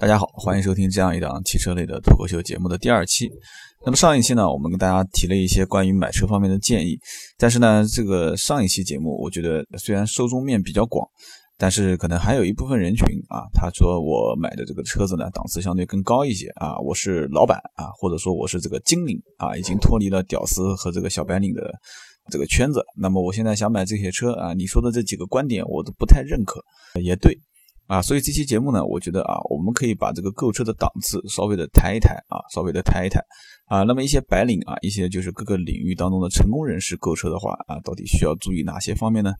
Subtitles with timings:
[0.00, 3.30] 大家好，欢迎收听这样一档汽车类的脱口秀节目的第二期。
[3.84, 6.98] 那么上一期呢，我们跟大家提了一些关于买车方面的建议，
[7.36, 11.06] 但是呢，这个上一期节目，我觉得虽然受众面比较广，
[11.58, 21.70] 但是可能还有一部分人群啊，他说我买的这个车子呢，档次相对更高一些啊，我是老板啊，或者说我是这个精灵啊，已经脱离了屌丝和这个小白领的
[22.30, 22.82] 这个圈子。
[22.96, 26.58] 那么我现在想买这些车啊，你说的这几个观点我都不太认可，
[27.02, 27.38] 也对。
[27.90, 33.20] 啊，所以这期节目呢，我觉得啊，我们可以把这个购车的档次稍微的抬一抬啊，稍微的抬一抬
[33.66, 33.82] 啊。
[33.82, 39.32] 那么一些白领啊，一些就是各个领域当中的成功人士购车的话啊，到底需要注意哪些方面呢？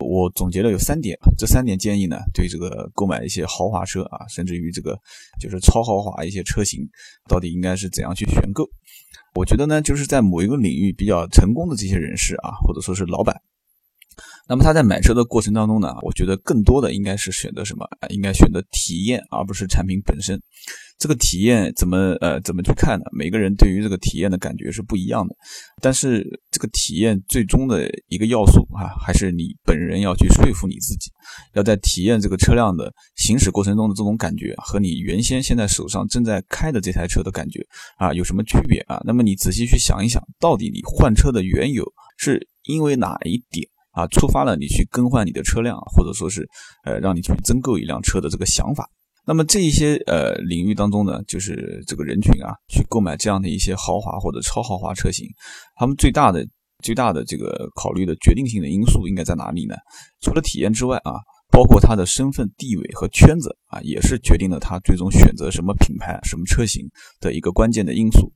[0.00, 4.98] 我总结了有三点，这三点建议呢，对这个购买一些豪华车啊，甚至于这个
[5.40, 6.80] 就是超豪华一些车型，
[7.28, 8.68] 到底应该是怎样去选购？
[9.36, 13.40] 我觉得呢，就是在某一个领域比较成功的这些人士啊，或者说是老板。
[14.46, 20.40] 那么他在买车的过程当中呢，我觉得更多的应该是选择什么应该选择体验，而不是产品本身。
[20.96, 23.04] 这个体验怎么呃怎么去看呢？
[23.12, 25.34] 每个人对于这个体验的感觉是不一样的。
[25.82, 31.10] 但是这个体验最终的一个要素啊，还是你本人要去说服你自己，
[31.54, 37.60] 要在体验这个车辆的行驶过程中的这种感觉和你原先现在手上正在开的这台车的感觉
[37.98, 39.02] 啊有什么区别啊？
[39.04, 41.84] 那么你仔细去想一想，到底你换车的缘由
[42.18, 43.66] 是因为哪一点？
[43.94, 46.46] 啊，触发了你去更换你的车辆，或者说是，
[46.84, 48.88] 呃，让你去增购一辆车的这个想法。
[49.26, 55.26] 那么这一些呃领域当中呢，就是这个人群啊，去购买这样的一些豪华或者超豪华车型，
[55.76, 56.46] 他们最大的
[56.82, 59.74] 最大的这个考虑的决定性的因素应该在哪里呢？
[60.20, 61.12] 除了体验之外啊。
[61.50, 66.84] 包括他的身份地位和圈子啊，也是决定了他最终选择什么品牌、什么车型
[67.20, 68.32] 的一个关键的因素。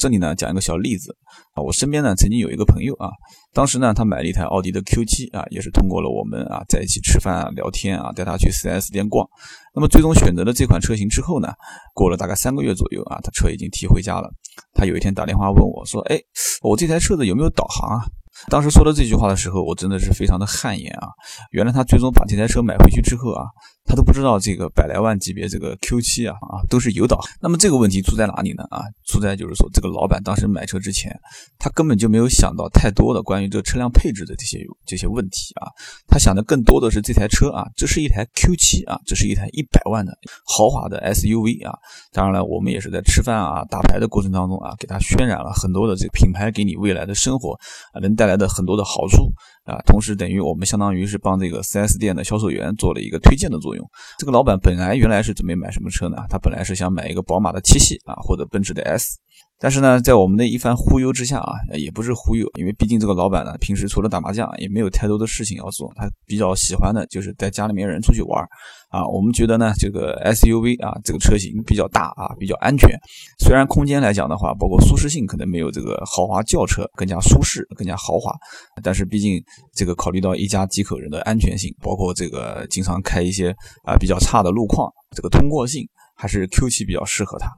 [0.00, 1.14] 这里呢，讲一个小例子
[1.54, 3.10] 啊，我身边呢曾经有一个朋友啊，
[3.52, 9.28] 当时呢他买了一台奥迪的 Q7 啊，也是通过了我们啊在一起吃饭啊、聊天啊，带他去 4S 店逛。
[9.74, 11.48] 那么最终选择了这款车型之后呢，
[11.94, 14.30] 过了大概三个月左右啊，他车已经提回家了。
[14.74, 16.18] 他有一天打电话问我说：“哎，
[16.62, 18.04] 我这台车子有没有导航啊？”
[18.48, 21.08] 当时说到这句话的时候，我真的是非常的汗颜啊！
[21.50, 23.44] 原来他最终把这台车买回去之后啊。
[23.92, 27.20] 他都不知道这个百来万级别这个 Q7 啊啊都是有导。
[27.42, 28.64] 那么这个问题出在哪里呢？
[28.70, 31.14] 啊，出在就是说这个老板当时买车之前，
[31.58, 35.68] 他根本就没有想到太多的关于这个车辆配置的这些这些问题啊。
[36.08, 40.16] 他想的更多的是这台车啊，这是一台 Q7 啊，这是一台一百万的
[40.46, 41.76] 豪华的 SUV 啊。
[42.12, 47.52] 当然了，我们也是在吃饭啊打牌的过程当中啊，给他渲染了很多的这个品牌给你未来的生活
[47.92, 49.30] 啊能带来的很多的好处。
[49.64, 53.88] 啊，同时等于我们相当于是帮这个 4S 店的销售员做了一个推荐的作用。
[54.18, 56.16] 这个老板本来原来是准备买什么车呢？
[56.28, 59.18] 他本来是想买一个宝马的七系啊，或者奔驰的 S。
[59.58, 65.88] 但是呢，在我们的一番忽悠之下啊，也不是忽悠，因为毕竟这个老板呢，平时除了打麻将，也没有太多的事情要做。
[65.94, 68.42] 他比较喜欢的就是带家里面人出去玩
[68.90, 69.06] 啊。
[69.06, 72.90] 我们觉得呢，这个 SUV 啊，这个车型比较大啊，比较安全。
[73.38, 78.34] 虽然空间来讲的话，包括舒适性可能没有这个豪华轿车更加舒适、更加豪华，
[78.82, 79.40] 但是毕竟
[79.76, 83.54] 这个考虑到一家几口人的安全性，包括这个经常开一些
[83.84, 87.48] 啊比较差的路况，这个通过性还是 Q7 比较适合他。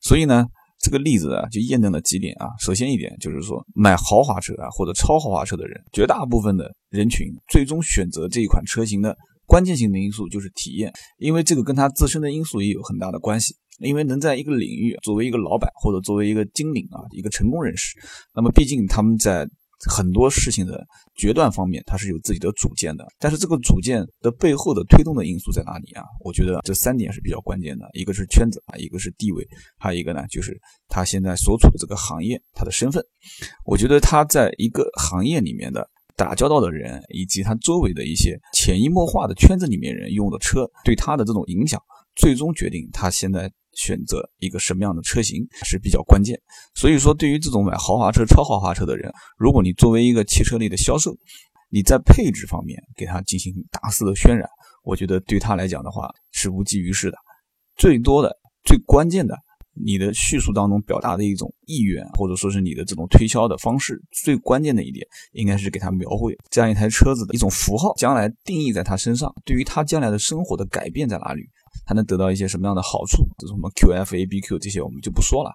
[0.00, 0.46] 所以呢。
[0.82, 2.48] 这个例子啊，就验证了几点啊。
[2.58, 9.16] 首先一点就是说，买豪华车啊或者超豪华车的人，绝大部分的人群最终选择这一款车型的
[9.46, 13.54] 关键性的因素就是体验，因为这个跟他自身的因素也有很大的关系。
[13.78, 17.98] 因为能在一个领域作为一个老板或者作为一个精灵啊，一个成功人士，
[18.34, 19.48] 那么毕竟他们在。
[19.90, 23.06] 很多事情的决断方面，他是有自己的主见的。
[23.18, 26.04] 但是这个主见的背后的推动的因素在哪里啊？
[26.24, 29.46] 我觉得这三点是比较关键的：一个是圈子啊，一个是地位，
[29.78, 30.56] 还有一个呢就是
[30.88, 33.04] 他现在所处的这个行业，他的身份。
[33.64, 41.80] 我觉得他在一个行业里面的打交道的人，以及他周围的一些潜移默化的圈子里面人用的车，对他的这种影响，
[42.14, 43.50] 最终决定他现在。
[43.74, 46.38] 选择一个什么样的车型是比较关键，
[46.74, 51.16] 所以说对于这种买豪华车、超豪华车的人，如果你作为一个汽车类的销售，
[51.70, 54.46] 你在配置方面给他进行大肆的渲染，
[54.84, 57.16] 我觉得对他来讲的话是无济于事的。
[57.76, 59.34] 最多的、最关键的，
[59.72, 71.48] 你的叙述当中表达的一种意愿，或者说是你的这种推销的方式，最关键的一点，应该是给他描绘这样一台车子的一种符号，将来定义在他身上，对于他将来的生活的改变在哪里。
[71.84, 73.24] 他能得到一些什么样的好处？
[73.38, 75.50] 这什么 QF、ABQ 这些我们就不说了。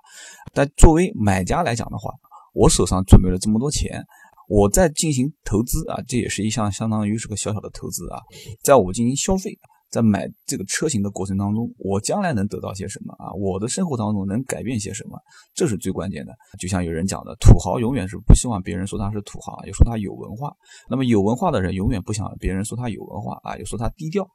[0.54, 2.12] 但作为买家来讲的话，
[2.54, 4.04] 我手上准备了这么多钱，
[4.48, 8.20] 我在进行投资啊，这也是一项相当于是个小小的投资啊。
[8.64, 9.58] 在我进行消费，
[9.90, 13.32] 在买这个车型的过程当中，我将来能得到些什么啊？
[13.34, 15.18] 我的生活当中能改变些什么？
[15.54, 16.34] 这是最关键的。
[16.60, 20.52] 就像有人讲的，土豪永远是不希望别人说他是土豪，也说他有文化。
[20.90, 24.28] 那么有文化的人永远不想别人说他有文化啊，又说他低调。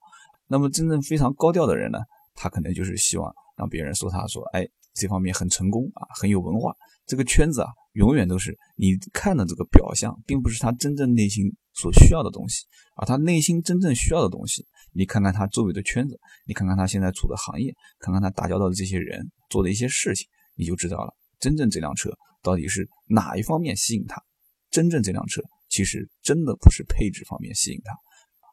[0.53, 1.99] 那么真正非常高调的人呢，
[2.35, 6.77] 他可能就是希望让别人说他说，哎，这方面很成功啊，很有文化。
[7.07, 12.67] 这个圈子啊，永远都是你看的这个表象，并不是他真正内心所需要的东西
[12.99, 13.07] 而。
[13.07, 22.11] 他内心真正需要的东西，你看看他周围的圈子，你看看他现在处的行业，看看他打交道的这些人做的一些事情，你就知道了，真正这辆车
[22.43, 24.23] 到底是哪一方面吸引他。
[24.71, 25.41] 真正这辆车
[25.71, 27.95] 其实真的不是配置方面吸引他。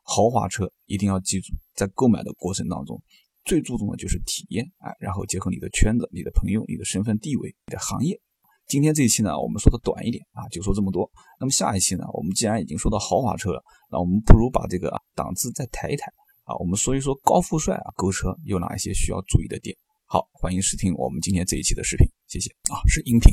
[0.09, 2.99] 豪华车一定要记住，在购买的过程当中，
[3.45, 8.19] 最注重的就是体验，哎，然后结合你的圈子、你的朋友、你的身份地位、你的行业。
[8.65, 11.07] 今天这一期呢，我们说的短一点啊，就说这么多。
[11.39, 13.61] 那么下一期呢，我们既然已经说到豪华车了，
[13.91, 16.11] 那我们不如把这个档次再抬一抬
[16.43, 19.77] 啊，我们说一说高富帅啊，购车有哪一些需要注意的点。
[20.07, 23.31] 好，欢迎收听我们今天这一期的视频，谢谢啊，是音频。